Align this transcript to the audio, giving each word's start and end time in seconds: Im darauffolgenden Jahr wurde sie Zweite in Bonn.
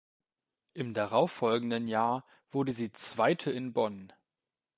Im 0.73 0.95
darauffolgenden 0.95 1.85
Jahr 1.85 2.25
wurde 2.49 2.71
sie 2.73 2.91
Zweite 2.91 3.51
in 3.51 3.71
Bonn. 3.71 4.11